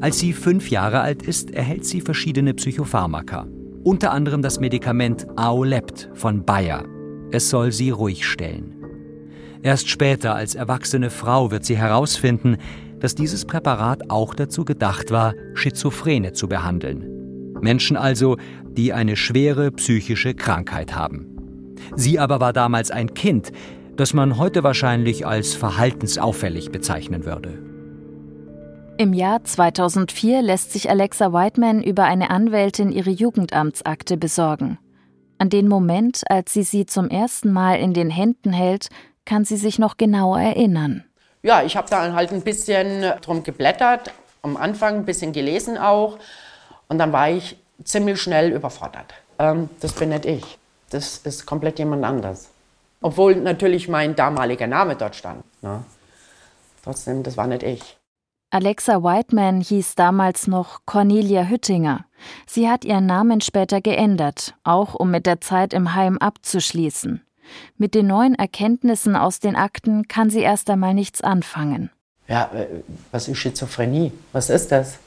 Als 0.00 0.18
sie 0.18 0.32
fünf 0.32 0.70
Jahre 0.70 1.02
alt 1.02 1.22
ist, 1.22 1.52
erhält 1.52 1.84
sie 1.84 2.00
verschiedene 2.00 2.52
Psychopharmaka 2.52 3.46
unter 3.82 4.12
anderem 4.12 4.42
das 4.42 4.60
Medikament 4.60 5.26
Aolept 5.36 6.10
von 6.14 6.44
Bayer. 6.44 6.84
Es 7.30 7.50
soll 7.50 7.72
sie 7.72 7.90
ruhig 7.90 8.26
stellen. 8.26 8.76
Erst 9.62 9.88
später 9.88 10.34
als 10.34 10.54
erwachsene 10.54 11.10
Frau 11.10 11.50
wird 11.50 11.64
sie 11.64 11.76
herausfinden, 11.76 12.56
dass 12.98 13.14
dieses 13.14 13.44
Präparat 13.44 14.10
auch 14.10 14.34
dazu 14.34 14.64
gedacht 14.64 15.10
war, 15.10 15.34
Schizophrene 15.54 16.32
zu 16.32 16.48
behandeln. 16.48 17.56
Menschen 17.60 17.96
also, 17.96 18.36
die 18.64 18.92
eine 18.92 19.16
schwere 19.16 19.70
psychische 19.72 20.34
Krankheit 20.34 20.94
haben. 20.94 21.26
Sie 21.96 22.18
aber 22.18 22.40
war 22.40 22.52
damals 22.52 22.90
ein 22.90 23.14
Kind, 23.14 23.52
das 23.96 24.14
man 24.14 24.38
heute 24.38 24.62
wahrscheinlich 24.62 25.26
als 25.26 25.54
verhaltensauffällig 25.54 26.70
bezeichnen 26.70 27.24
würde. 27.24 27.69
Im 29.00 29.14
Jahr 29.14 29.42
2004 29.42 30.42
lässt 30.42 30.72
sich 30.72 30.90
Alexa 30.90 31.32
Whiteman 31.32 31.82
über 31.82 32.04
eine 32.04 32.28
Anwältin 32.28 32.92
ihre 32.92 33.08
Jugendamtsakte 33.08 34.18
besorgen. 34.18 34.78
An 35.38 35.48
den 35.48 35.68
Moment, 35.68 36.20
als 36.28 36.52
sie 36.52 36.64
sie 36.64 36.84
zum 36.84 37.08
ersten 37.08 37.50
Mal 37.50 37.76
in 37.76 37.94
den 37.94 38.10
Händen 38.10 38.52
hält, 38.52 38.88
kann 39.24 39.46
sie 39.46 39.56
sich 39.56 39.78
noch 39.78 39.96
genau 39.96 40.36
erinnern. 40.36 41.02
Ja, 41.40 41.62
ich 41.62 41.78
habe 41.78 41.88
da 41.88 42.12
halt 42.12 42.30
ein 42.30 42.42
bisschen 42.42 43.10
drum 43.22 43.42
geblättert, 43.42 44.12
am 44.42 44.58
Anfang 44.58 44.96
ein 44.96 45.04
bisschen 45.06 45.32
gelesen 45.32 45.78
auch. 45.78 46.18
Und 46.88 46.98
dann 46.98 47.10
war 47.10 47.30
ich 47.30 47.56
ziemlich 47.82 48.20
schnell 48.20 48.52
überfordert. 48.52 49.14
Ähm, 49.38 49.70
das 49.80 49.94
bin 49.94 50.10
nicht 50.10 50.26
ich. 50.26 50.58
Das 50.90 51.16
ist 51.24 51.46
komplett 51.46 51.78
jemand 51.78 52.04
anders. 52.04 52.50
Obwohl 53.00 53.36
natürlich 53.36 53.88
mein 53.88 54.14
damaliger 54.14 54.66
Name 54.66 54.94
dort 54.94 55.16
stand. 55.16 55.42
Ne? 55.62 55.84
Trotzdem, 56.84 57.22
das 57.22 57.38
war 57.38 57.46
nicht 57.46 57.62
ich. 57.62 57.96
Alexa 58.52 59.04
Whiteman 59.04 59.60
hieß 59.60 59.94
damals 59.94 60.48
noch 60.48 60.80
Cornelia 60.84 61.44
Hüttinger. 61.44 62.04
Sie 62.46 62.68
hat 62.68 62.84
ihren 62.84 63.06
Namen 63.06 63.40
später 63.40 63.80
geändert, 63.80 64.56
auch 64.64 64.96
um 64.96 65.12
mit 65.12 65.24
der 65.24 65.40
Zeit 65.40 65.72
im 65.72 65.94
Heim 65.94 66.18
abzuschließen. 66.18 67.22
Mit 67.78 67.94
den 67.94 68.08
neuen 68.08 68.34
Erkenntnissen 68.34 69.14
aus 69.14 69.38
den 69.38 69.54
Akten 69.54 70.08
kann 70.08 70.30
sie 70.30 70.40
erst 70.40 70.68
einmal 70.68 70.94
nichts 70.94 71.20
anfangen. 71.20 71.90
Ja, 72.26 72.50
äh, 72.52 72.66
was 73.12 73.28
ist 73.28 73.38
Schizophrenie? 73.38 74.10
Was 74.32 74.50
ist 74.50 74.72
das? 74.72 74.98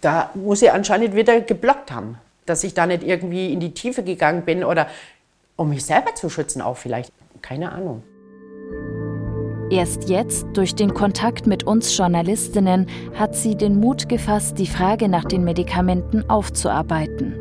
Da 0.00 0.30
muss 0.32 0.62
ich 0.62 0.72
anscheinend 0.72 1.14
wieder 1.14 1.38
geblockt 1.42 1.92
haben, 1.92 2.16
dass 2.46 2.64
ich 2.64 2.72
da 2.72 2.86
nicht 2.86 3.02
irgendwie 3.02 3.52
in 3.52 3.60
die 3.60 3.74
Tiefe 3.74 4.02
gegangen 4.02 4.46
bin 4.46 4.64
oder 4.64 4.88
um 5.56 5.68
mich 5.68 5.84
selber 5.84 6.14
zu 6.14 6.30
schützen 6.30 6.62
auch 6.62 6.78
vielleicht. 6.78 7.12
Keine 7.42 7.70
Ahnung. 7.70 8.02
Erst 9.70 10.08
jetzt, 10.08 10.46
durch 10.54 10.74
den 10.74 10.94
Kontakt 10.94 11.46
mit 11.46 11.64
uns 11.64 11.94
Journalistinnen, 11.94 12.86
hat 13.14 13.36
sie 13.36 13.54
den 13.54 13.78
Mut 13.78 14.08
gefasst, 14.08 14.58
die 14.58 14.66
Frage 14.66 15.10
nach 15.10 15.26
den 15.26 15.44
Medikamenten 15.44 16.28
aufzuarbeiten. 16.30 17.34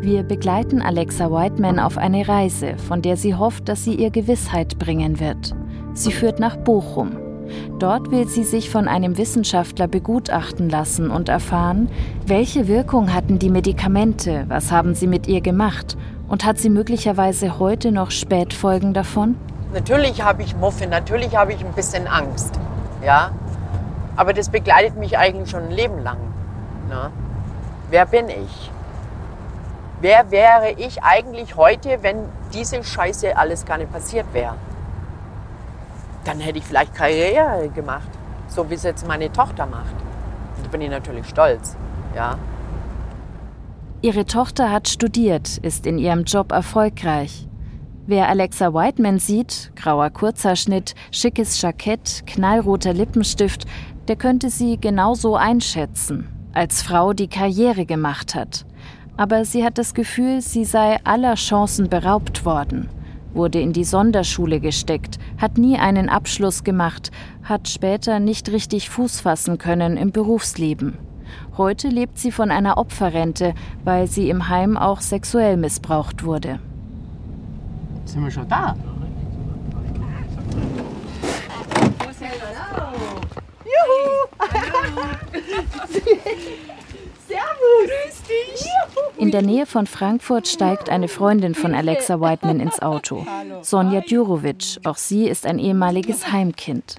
Wir 0.00 0.22
begleiten 0.22 0.80
Alexa 0.80 1.30
Whiteman 1.30 1.78
auf 1.78 1.98
eine 1.98 2.26
Reise, 2.26 2.78
von 2.78 3.02
der 3.02 3.18
sie 3.18 3.34
hofft, 3.34 3.68
dass 3.68 3.84
sie 3.84 3.94
ihr 3.94 4.10
Gewissheit 4.10 4.78
bringen 4.78 5.20
wird. 5.20 5.54
Sie 5.92 6.12
führt 6.12 6.40
nach 6.40 6.56
Bochum. 6.56 7.10
Dort 7.78 8.10
will 8.10 8.26
sie 8.26 8.44
sich 8.44 8.70
von 8.70 8.88
einem 8.88 9.18
Wissenschaftler 9.18 9.86
begutachten 9.86 10.70
lassen 10.70 11.10
und 11.10 11.28
erfahren, 11.28 11.90
welche 12.26 12.68
Wirkung 12.68 13.12
hatten 13.12 13.38
die 13.38 13.50
Medikamente, 13.50 14.46
was 14.48 14.72
haben 14.72 14.94
sie 14.94 15.06
mit 15.06 15.28
ihr 15.28 15.42
gemacht 15.42 15.98
und 16.26 16.46
hat 16.46 16.56
sie 16.56 16.70
möglicherweise 16.70 17.58
heute 17.58 17.92
noch 17.92 18.10
Spätfolgen 18.10 18.94
davon? 18.94 19.36
Natürlich 19.72 20.22
habe 20.22 20.42
ich 20.42 20.56
Muffin, 20.56 20.90
natürlich 20.90 21.36
habe 21.36 21.52
ich 21.52 21.64
ein 21.64 21.72
bisschen 21.72 22.06
Angst. 22.06 22.58
Ja? 23.04 23.32
Aber 24.16 24.32
das 24.32 24.48
begleitet 24.48 24.96
mich 24.96 25.18
eigentlich 25.18 25.50
schon 25.50 25.64
ein 25.64 25.70
Leben 25.70 26.02
lang. 26.02 26.18
Ne? 26.88 27.10
Wer 27.90 28.06
bin 28.06 28.28
ich? 28.28 28.70
Wer 30.00 30.30
wäre 30.30 30.72
ich 30.72 31.02
eigentlich 31.02 31.56
heute, 31.56 32.02
wenn 32.02 32.28
diese 32.52 32.82
Scheiße 32.82 33.36
alles 33.36 33.64
gar 33.64 33.78
nicht 33.78 33.92
passiert 33.92 34.26
wäre? 34.32 34.54
Dann 36.24 36.40
hätte 36.40 36.58
ich 36.58 36.64
vielleicht 36.64 36.94
Karriere 36.94 37.68
gemacht, 37.68 38.08
so 38.48 38.68
wie 38.68 38.74
es 38.74 38.82
jetzt 38.82 39.06
meine 39.06 39.32
Tochter 39.32 39.66
macht. 39.66 39.94
Da 40.62 40.68
bin 40.68 40.80
ich 40.80 40.90
natürlich 40.90 41.28
stolz. 41.28 41.76
Ja? 42.14 42.38
Ihre 44.02 44.26
Tochter 44.26 44.70
hat 44.70 44.88
studiert, 44.88 45.58
ist 45.58 45.86
in 45.86 45.98
ihrem 45.98 46.24
Job 46.24 46.52
erfolgreich. 46.52 47.48
Wer 48.08 48.28
Alexa 48.28 48.72
Whiteman 48.72 49.18
sieht, 49.18 49.72
grauer 49.74 50.10
Kurzhaarschnitt, 50.10 50.94
schickes 51.10 51.60
Jackett, 51.60 52.22
knallroter 52.26 52.92
Lippenstift, 52.92 53.66
Der 54.06 54.14
könnte 54.14 54.50
sie 54.50 54.78
genauso 54.80 55.34
einschätzen, 55.34 56.28
als 56.52 56.82
Frau, 56.82 57.12
die 57.12 57.26
Karriere 57.26 57.86
gemacht 57.86 58.36
hat. 58.36 58.64
Aber 59.16 59.44
sie 59.44 59.64
hat 59.64 59.78
das 59.78 59.94
Gefühl, 59.94 60.40
sie 60.40 60.64
sei 60.64 60.98
aller 61.02 61.34
Chancen 61.34 61.88
beraubt 61.88 62.44
worden, 62.44 62.88
wurde 63.34 63.60
in 63.60 63.72
die 63.72 63.82
Sonderschule 63.82 64.60
gesteckt, 64.60 65.18
hat 65.38 65.58
nie 65.58 65.76
einen 65.76 66.08
Abschluss 66.08 66.62
gemacht, 66.62 67.10
hat 67.42 67.68
später 67.68 68.20
nicht 68.20 68.52
richtig 68.52 68.88
Fuß 68.90 69.18
fassen 69.22 69.58
können 69.58 69.96
im 69.96 70.12
Berufsleben. 70.12 70.98
Heute 71.56 71.88
lebt 71.88 72.18
sie 72.18 72.30
von 72.30 72.52
einer 72.52 72.78
Opferrente, 72.78 73.54
weil 73.82 74.06
sie 74.06 74.30
im 74.30 74.48
Heim 74.48 74.76
auch 74.76 75.00
sexuell 75.00 75.56
missbraucht 75.56 76.22
wurde. 76.22 76.60
Sind 78.06 78.24
wir 78.24 78.30
schon 78.30 78.48
da? 78.48 78.74
In 89.18 89.30
der 89.30 89.42
Nähe 89.42 89.66
von 89.66 89.86
Frankfurt 89.86 90.46
steigt 90.46 90.88
eine 90.88 91.08
Freundin 91.08 91.54
von 91.54 91.74
Alexa 91.74 92.20
Whiteman 92.20 92.60
ins 92.60 92.80
Auto. 92.80 93.26
Sonja 93.62 94.00
Djurovic, 94.02 94.78
auch 94.84 94.96
sie 94.96 95.26
ist 95.26 95.44
ein 95.44 95.58
ehemaliges 95.58 96.30
Heimkind. 96.32 96.96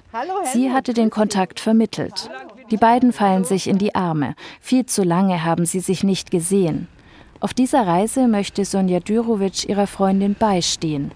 Sie 0.52 0.70
hatte 0.70 0.92
den 0.92 1.10
Kontakt 1.10 1.58
vermittelt. 1.58 2.30
Die 2.70 2.76
beiden 2.76 3.12
fallen 3.12 3.44
sich 3.44 3.66
in 3.66 3.78
die 3.78 3.94
Arme. 3.94 4.34
Viel 4.60 4.84
zu 4.84 5.02
lange 5.02 5.44
haben 5.44 5.64
sie 5.64 5.80
sich 5.80 6.04
nicht 6.04 6.30
gesehen. 6.30 6.88
Auf 7.40 7.54
dieser 7.54 7.86
Reise 7.86 8.26
möchte 8.26 8.64
Sonja 8.64 8.98
Djurovic 8.98 9.68
ihrer 9.68 9.86
Freundin 9.86 10.34
beistehen. 10.34 11.12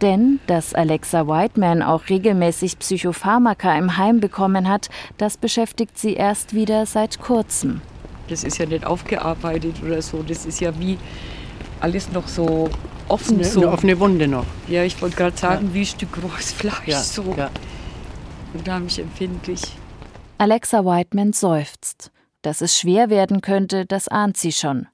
Denn 0.00 0.40
dass 0.46 0.74
Alexa 0.74 1.26
Whiteman 1.26 1.82
auch 1.82 2.08
regelmäßig 2.08 2.78
Psychopharmaka 2.78 3.76
im 3.76 3.96
Heim 3.98 4.20
bekommen 4.20 4.68
hat, 4.68 4.88
das 5.18 5.36
beschäftigt 5.36 5.98
sie 5.98 6.14
erst 6.14 6.54
wieder 6.54 6.86
seit 6.86 7.20
kurzem. 7.20 7.82
Das 8.28 8.44
ist 8.44 8.58
ja 8.58 8.66
nicht 8.66 8.86
aufgearbeitet 8.86 9.82
oder 9.84 10.00
so. 10.00 10.22
Das 10.22 10.46
ist 10.46 10.60
ja 10.60 10.78
wie 10.78 10.98
alles 11.80 12.12
noch 12.12 12.28
so 12.28 12.70
offen. 13.08 13.36
Eine, 13.36 13.44
so. 13.44 13.62
eine 13.62 13.72
offene 13.72 13.98
Wunde 14.00 14.28
noch. 14.28 14.46
Ja, 14.68 14.84
ich 14.84 15.00
wollte 15.02 15.16
gerade 15.16 15.36
sagen, 15.36 15.68
ja. 15.68 15.74
wie 15.74 15.80
ein 15.80 15.86
Stück 15.86 16.22
rohes 16.22 16.52
Fleisch. 16.52 16.86
Ja, 16.86 17.00
so. 17.00 17.34
Ja. 17.36 17.50
Unheimlich 18.54 18.98
empfindlich. 19.00 19.60
Alexa 20.38 20.84
Whiteman 20.84 21.32
seufzt. 21.32 22.10
Dass 22.42 22.60
es 22.60 22.78
schwer 22.78 23.10
werden 23.10 23.40
könnte, 23.40 23.84
das 23.84 24.08
ahnt 24.08 24.36
sie 24.36 24.52
schon. 24.52 24.86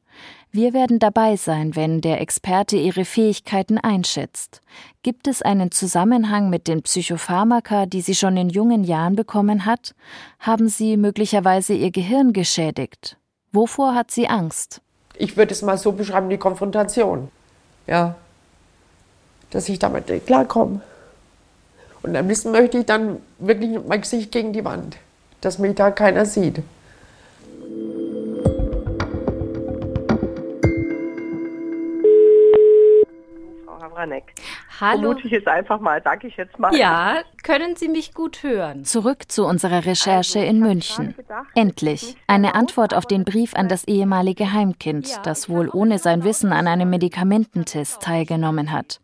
Wir 0.56 0.72
werden 0.72 1.00
dabei 1.00 1.34
sein, 1.34 1.74
wenn 1.74 2.00
der 2.00 2.20
Experte 2.20 2.76
ihre 2.76 3.04
Fähigkeiten 3.04 3.76
einschätzt. 3.76 4.60
Gibt 5.02 5.26
es 5.26 5.42
einen 5.42 5.72
Zusammenhang 5.72 6.48
mit 6.48 6.68
den 6.68 6.82
Psychopharmaka, 6.82 7.86
die 7.86 8.02
sie 8.02 8.14
schon 8.14 8.36
in 8.36 8.50
jungen 8.50 8.84
Jahren 8.84 9.16
bekommen 9.16 9.66
hat? 9.66 9.96
Haben 10.38 10.68
sie 10.68 10.96
möglicherweise 10.96 11.74
ihr 11.74 11.90
Gehirn 11.90 12.32
geschädigt? 12.32 13.16
Wovor 13.50 13.96
hat 13.96 14.12
sie 14.12 14.28
Angst? 14.28 14.80
Ich 15.16 15.36
würde 15.36 15.52
es 15.52 15.62
mal 15.62 15.76
so 15.76 15.90
beschreiben, 15.90 16.30
die 16.30 16.38
Konfrontation. 16.38 17.32
Ja. 17.88 18.14
Dass 19.50 19.68
ich 19.68 19.80
damit 19.80 20.06
klarkomme. 20.24 20.82
Und 22.04 22.14
am 22.14 22.28
liebsten 22.28 22.52
möchte 22.52 22.78
ich 22.78 22.86
dann 22.86 23.16
wirklich 23.40 23.76
mein 23.88 24.02
Gesicht 24.02 24.30
gegen 24.30 24.52
die 24.52 24.64
Wand, 24.64 24.98
dass 25.40 25.58
mich 25.58 25.74
da 25.74 25.90
keiner 25.90 26.24
sieht. 26.24 26.62
Haranek. 33.94 34.34
Hallo. 34.80 35.02
Vermute 35.02 35.26
ich 35.26 35.32
jetzt 35.32 35.48
einfach 35.48 35.80
mal, 35.80 36.02
sage 36.02 36.26
ich 36.26 36.36
jetzt 36.36 36.58
mal. 36.58 36.74
Ja, 36.74 37.22
können 37.42 37.76
Sie 37.76 37.88
mich 37.88 38.12
gut 38.12 38.42
hören? 38.42 38.84
Zurück 38.84 39.30
zu 39.30 39.46
unserer 39.46 39.86
Recherche 39.86 40.40
in 40.40 40.60
München. 40.60 41.14
Endlich 41.54 42.16
eine 42.26 42.54
Antwort 42.54 42.94
auf 42.94 43.06
den 43.06 43.24
Brief 43.24 43.54
an 43.54 43.68
das 43.68 43.84
ehemalige 43.84 44.52
Heimkind, 44.52 45.20
das 45.24 45.48
wohl 45.48 45.70
ohne 45.72 45.98
sein 45.98 46.24
Wissen 46.24 46.52
an 46.52 46.66
einem 46.66 46.90
Medikamententest 46.90 48.02
teilgenommen 48.02 48.72
hat. 48.72 49.00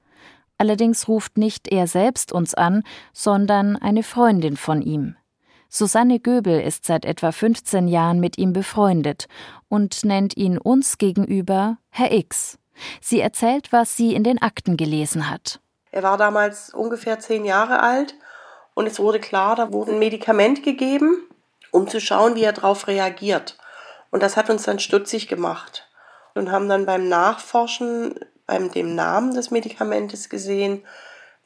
Allerdings 0.59 1.09
ruft 1.09 1.38
nicht 1.38 1.68
er 1.68 1.87
selbst 1.87 2.32
uns 2.32 2.54
an, 2.54 2.82
sondern 3.12 3.76
eine 3.76 4.02
Freundin 4.02 4.56
von 4.56 4.82
ihm. 4.82 5.16
Susanne 5.68 6.18
Göbel 6.18 6.61
ist 6.61 6.85
seit 6.85 7.04
etwa 7.04 7.30
15 7.30 7.87
Jahren 7.87 8.18
mit 8.18 8.38
ihm 8.38 8.52
befreundet 8.52 9.26
und 9.68 10.04
nennt 10.04 10.37
ihn 10.37 10.59
uns 10.59 10.99
gegenüber 10.99 11.78
Herr 11.91 12.12
X. 12.12 12.59
Sie 13.00 13.21
erzählt, 13.21 13.73
was 13.73 13.97
sie 13.97 14.14
in 14.14 14.25
den 14.25 14.40
Akten 14.40 14.76
gelesen 14.76 15.30
hat. 15.30 15.60
Er 15.90 16.02
war 16.02 16.16
damals 16.16 16.73
ungefähr 16.73 17.19
zehn 17.19 17.45
Jahre 17.45 17.80
alt 17.80 18.14
und 18.75 18.86
es 18.86 18.99
wurde 18.99 19.21
klar, 19.21 19.56
da 19.56 19.73
wurde 19.73 19.93
ein 19.93 19.99
Medikament 19.99 20.62
gegeben, 20.62 21.28
um 21.71 21.88
zu 21.88 22.00
schauen, 22.00 22.34
wie 22.36 22.45
er 22.45 22.52
darauf 22.52 22.86
reagiert. 22.86 23.58
Und 24.10 24.23
das 24.23 24.36
hat 24.36 24.50
uns 24.50 24.62
dann 24.64 24.78
stutzig 24.78 25.28
gemacht 25.28 25.88
und 26.34 26.50
haben 26.50 26.69
dann 26.69 26.86
beim 26.86 27.08
Nachforschen, 27.08 28.14
beim 28.47 28.71
dem 28.71 28.95
Namen 28.95 29.34
des 29.34 29.50
Medikamentes 29.50 30.28
gesehen, 30.28 30.84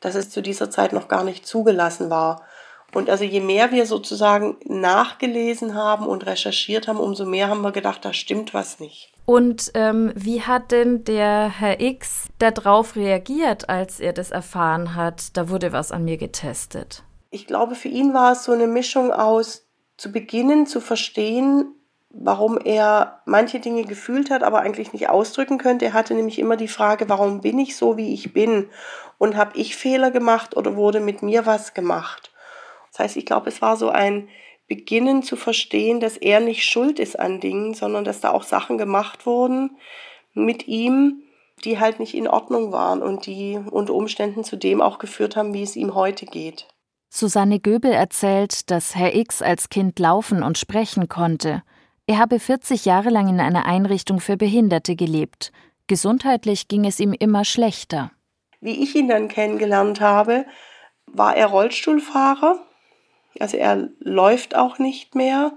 dass 0.00 0.14
es 0.14 0.30
zu 0.30 0.42
dieser 0.42 0.70
Zeit 0.70 0.92
noch 0.92 1.08
gar 1.08 1.24
nicht 1.24 1.46
zugelassen 1.46 2.10
war. 2.10 2.42
Und 2.92 3.10
also 3.10 3.24
je 3.24 3.40
mehr 3.40 3.72
wir 3.72 3.86
sozusagen 3.86 4.56
nachgelesen 4.64 5.74
haben 5.74 6.06
und 6.06 6.26
recherchiert 6.26 6.86
haben, 6.86 7.00
umso 7.00 7.24
mehr 7.24 7.48
haben 7.48 7.62
wir 7.62 7.72
gedacht, 7.72 8.04
da 8.04 8.12
stimmt 8.12 8.54
was 8.54 8.80
nicht. 8.80 9.13
Und 9.26 9.70
ähm, 9.74 10.12
wie 10.14 10.42
hat 10.42 10.70
denn 10.70 11.04
der 11.04 11.48
Herr 11.48 11.80
X 11.80 12.28
darauf 12.38 12.94
reagiert, 12.94 13.68
als 13.68 14.00
er 14.00 14.12
das 14.12 14.30
erfahren 14.30 14.94
hat, 14.94 15.36
da 15.36 15.48
wurde 15.48 15.72
was 15.72 15.92
an 15.92 16.04
mir 16.04 16.18
getestet? 16.18 17.02
Ich 17.30 17.46
glaube, 17.46 17.74
für 17.74 17.88
ihn 17.88 18.12
war 18.12 18.32
es 18.32 18.44
so 18.44 18.52
eine 18.52 18.66
Mischung 18.66 19.12
aus 19.12 19.66
zu 19.96 20.12
beginnen 20.12 20.66
zu 20.66 20.80
verstehen, 20.80 21.74
warum 22.10 22.58
er 22.58 23.20
manche 23.24 23.60
Dinge 23.60 23.84
gefühlt 23.84 24.30
hat, 24.30 24.42
aber 24.42 24.60
eigentlich 24.60 24.92
nicht 24.92 25.08
ausdrücken 25.08 25.58
könnte. 25.58 25.86
Er 25.86 25.92
hatte 25.94 26.14
nämlich 26.14 26.38
immer 26.38 26.56
die 26.56 26.68
Frage, 26.68 27.08
warum 27.08 27.40
bin 27.40 27.58
ich 27.58 27.76
so, 27.76 27.96
wie 27.96 28.12
ich 28.12 28.32
bin? 28.32 28.68
Und 29.18 29.36
habe 29.36 29.56
ich 29.56 29.76
Fehler 29.76 30.10
gemacht 30.10 30.56
oder 30.56 30.76
wurde 30.76 31.00
mit 31.00 31.22
mir 31.22 31.46
was 31.46 31.74
gemacht? 31.74 32.30
Das 32.90 33.00
heißt, 33.00 33.16
ich 33.16 33.26
glaube, 33.26 33.48
es 33.48 33.62
war 33.62 33.76
so 33.76 33.88
ein 33.88 34.28
Beginnen 34.66 35.22
zu 35.22 35.36
verstehen, 35.36 36.00
dass 36.00 36.16
er 36.16 36.40
nicht 36.40 36.64
schuld 36.64 36.98
ist 36.98 37.18
an 37.18 37.40
Dingen, 37.40 37.74
sondern 37.74 38.04
dass 38.04 38.20
da 38.20 38.30
auch 38.30 38.44
Sachen 38.44 38.78
gemacht 38.78 39.26
wurden 39.26 39.76
mit 40.32 40.66
ihm, 40.66 41.22
die 41.64 41.78
halt 41.78 42.00
nicht 42.00 42.14
in 42.14 42.26
Ordnung 42.26 42.72
waren 42.72 43.02
und 43.02 43.26
die 43.26 43.58
unter 43.70 43.94
Umständen 43.94 44.42
zu 44.42 44.56
dem 44.56 44.80
auch 44.80 44.98
geführt 44.98 45.36
haben, 45.36 45.54
wie 45.54 45.62
es 45.62 45.76
ihm 45.76 45.94
heute 45.94 46.26
geht. 46.26 46.66
Susanne 47.10 47.60
Göbel 47.60 47.92
erzählt, 47.92 48.70
dass 48.70 48.96
Herr 48.96 49.14
X 49.14 49.40
als 49.40 49.68
Kind 49.68 49.98
laufen 49.98 50.42
und 50.42 50.58
sprechen 50.58 51.08
konnte. 51.08 51.62
Er 52.06 52.18
habe 52.18 52.40
40 52.40 52.84
Jahre 52.86 53.10
lang 53.10 53.28
in 53.28 53.40
einer 53.40 53.66
Einrichtung 53.66 54.20
für 54.20 54.36
Behinderte 54.36 54.96
gelebt. 54.96 55.52
Gesundheitlich 55.86 56.68
ging 56.68 56.84
es 56.84 56.98
ihm 56.98 57.12
immer 57.12 57.44
schlechter. 57.44 58.10
Wie 58.60 58.82
ich 58.82 58.94
ihn 58.96 59.08
dann 59.08 59.28
kennengelernt 59.28 60.00
habe, 60.00 60.44
war 61.06 61.36
er 61.36 61.46
Rollstuhlfahrer 61.46 62.58
also 63.40 63.56
er 63.56 63.88
läuft 63.98 64.56
auch 64.56 64.78
nicht 64.78 65.14
mehr, 65.14 65.52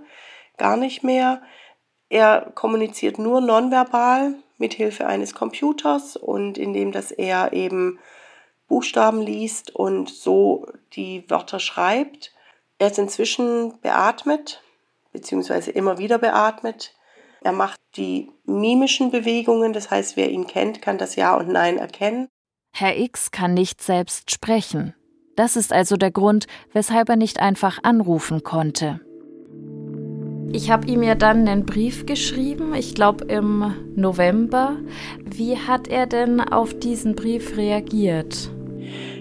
gar 0.58 0.78
nicht 0.78 1.04
mehr. 1.04 1.42
Er 2.10 2.52
kommuniziert 2.56 3.20
nur 3.20 3.42
nonverbal 3.42 4.36
mit 4.58 4.74
Hilfe 4.74 5.06
eines 5.06 5.34
Computers 5.34 6.16
und 6.16 6.58
indem 6.58 6.92
dass 6.92 7.12
er 7.12 7.54
eben 7.54 8.00
Buchstaben 8.68 9.22
liest 9.22 9.74
und 9.74 10.10
so 10.10 10.68
die 10.94 11.30
Wörter 11.30 11.60
schreibt. 11.60 12.34
Er 12.80 12.88
ist 12.88 13.00
inzwischen 13.00 13.80
beatmet, 13.82 14.62
beziehungsweise 15.14 15.72
immer 15.72 15.98
wieder 15.98 16.18
beatmet. 16.18 16.94
Er 17.42 17.54
macht 17.54 17.80
die 17.96 18.32
mimischen 18.46 19.12
Bewegungen, 19.12 19.74
das 19.74 19.90
heißt, 19.90 20.18
wer 20.18 20.30
ihn 20.30 20.48
kennt, 20.48 20.82
kann 20.82 20.98
das 20.98 21.16
Ja 21.16 21.36
und 21.36 21.48
Nein 21.48 21.78
erkennen. 21.78 22.28
Herr 22.74 22.98
X 22.98 23.32
kann 23.32 23.54
nicht 23.54 23.82
selbst 23.82 24.32
sprechen. 24.32 24.94
Das 25.38 25.56
ist 25.56 25.72
also 25.72 25.98
der 25.98 26.12
Grund, 26.12 26.48
weshalb 26.74 27.10
er 27.10 27.16
nicht 27.16 27.40
einfach 27.40 27.80
anrufen 27.84 28.44
konnte. 28.44 29.00
Ich 30.52 30.72
habe 30.72 30.88
ihm 30.88 31.04
ja 31.04 31.14
dann 31.14 31.48
einen 31.48 31.66
Brief 31.66 32.08
geschrieben, 32.08 32.74
ich 32.74 32.96
glaube 32.96 33.26
im 33.26 33.74
November. 33.96 34.78
Wie 35.24 35.56
hat 35.56 35.88
er 35.90 36.08
denn 36.08 36.42
auf 36.42 36.74
diesen 36.74 37.16
Brief 37.16 37.56
reagiert? 37.56 38.50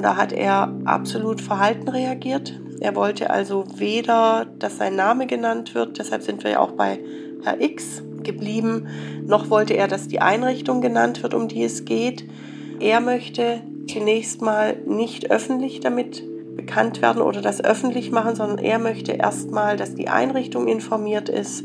Da 0.00 0.16
hat 0.16 0.32
er 0.32 0.74
absolut 0.86 1.42
verhalten 1.42 1.88
reagiert. 1.88 2.58
Er 2.80 2.96
wollte 2.96 3.28
also 3.28 3.64
weder, 3.76 4.46
dass 4.58 4.78
sein 4.78 4.96
Name 4.96 5.26
genannt 5.26 5.74
wird, 5.74 5.98
deshalb 5.98 6.22
sind 6.22 6.44
wir 6.44 6.52
ja 6.52 6.60
auch 6.60 6.72
bei 6.72 6.98
Herr 7.42 7.60
X 7.60 8.02
geblieben, 8.22 8.86
noch 9.26 9.50
wollte 9.50 9.74
er, 9.74 9.86
dass 9.86 10.08
die 10.08 10.20
Einrichtung 10.20 10.80
genannt 10.80 11.22
wird, 11.22 11.34
um 11.34 11.48
die 11.48 11.64
es 11.64 11.84
geht. 11.84 12.24
Er 12.80 13.00
möchte 13.00 13.60
zunächst 13.88 14.42
mal 14.42 14.76
nicht 14.86 15.30
öffentlich 15.30 15.80
damit 15.80 16.24
bekannt 16.56 17.02
werden 17.02 17.22
oder 17.22 17.42
das 17.42 17.62
öffentlich 17.62 18.10
machen, 18.10 18.34
sondern 18.34 18.58
er 18.58 18.78
möchte 18.78 19.12
erstmal, 19.12 19.76
dass 19.76 19.94
die 19.94 20.08
Einrichtung 20.08 20.68
informiert 20.68 21.28
ist 21.28 21.64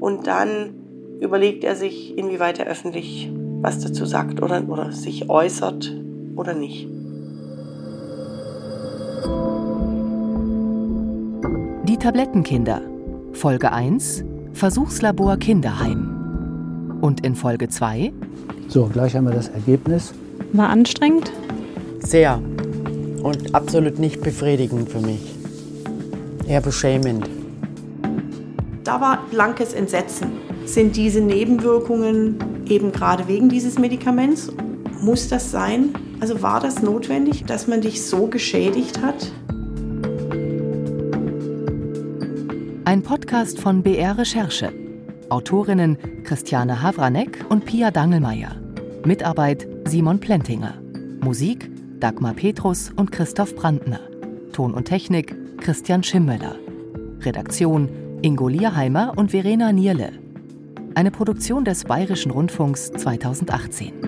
und 0.00 0.26
dann 0.26 0.74
überlegt 1.20 1.64
er 1.64 1.74
sich, 1.74 2.16
inwieweit 2.16 2.58
er 2.58 2.66
öffentlich 2.66 3.30
was 3.60 3.80
dazu 3.80 4.04
sagt 4.04 4.40
oder, 4.42 4.62
oder 4.68 4.92
sich 4.92 5.28
äußert 5.28 5.92
oder 6.36 6.54
nicht. 6.54 6.88
Die 11.88 11.96
Tablettenkinder. 11.96 12.82
Folge 13.32 13.72
1 13.72 14.24
Versuchslabor 14.52 15.36
Kinderheim. 15.36 16.98
Und 17.00 17.24
in 17.24 17.34
Folge 17.34 17.68
2 17.68 18.12
So, 18.68 18.86
gleich 18.86 19.16
haben 19.16 19.26
wir 19.26 19.34
das 19.34 19.48
Ergebnis. 19.48 20.14
War 20.52 20.70
anstrengend? 20.70 21.32
Sehr. 22.00 22.40
Und 23.22 23.54
absolut 23.54 23.98
nicht 23.98 24.22
befriedigend 24.22 24.88
für 24.88 25.00
mich. 25.00 25.34
Eher 26.46 26.60
beschämend. 26.60 27.28
Da 28.84 29.00
war 29.00 29.26
blankes 29.30 29.74
Entsetzen. 29.74 30.28
Sind 30.64 30.96
diese 30.96 31.20
Nebenwirkungen 31.20 32.64
eben 32.66 32.92
gerade 32.92 33.28
wegen 33.28 33.48
dieses 33.48 33.78
Medikaments? 33.78 34.50
Muss 35.02 35.28
das 35.28 35.50
sein? 35.50 35.90
Also 36.20 36.42
war 36.42 36.60
das 36.60 36.82
notwendig, 36.82 37.44
dass 37.44 37.66
man 37.66 37.80
dich 37.80 38.04
so 38.04 38.26
geschädigt 38.26 39.02
hat? 39.02 39.30
Ein 42.84 43.02
Podcast 43.02 43.60
von 43.60 43.82
BR 43.82 44.16
Recherche. 44.16 44.72
Autorinnen 45.28 45.98
Christiane 46.24 46.80
Havranek 46.82 47.44
und 47.50 47.66
Pia 47.66 47.90
Dangelmeier. 47.90 48.56
Mitarbeit 49.04 49.68
Simon 49.88 50.20
Plentinger. 50.20 50.74
Musik 51.22 51.70
Dagmar 51.98 52.34
Petrus 52.34 52.92
und 52.94 53.10
Christoph 53.10 53.54
Brandner. 53.54 54.00
Ton 54.52 54.74
und 54.74 54.84
Technik 54.84 55.34
Christian 55.56 56.02
Schimmöller. 56.02 56.56
Redaktion 57.20 57.88
Ingo 58.20 58.48
Lierheimer 58.48 59.14
und 59.16 59.30
Verena 59.30 59.72
Nierle. 59.72 60.12
Eine 60.94 61.10
Produktion 61.10 61.64
des 61.64 61.84
Bayerischen 61.84 62.32
Rundfunks 62.32 62.90
2018. 62.92 64.07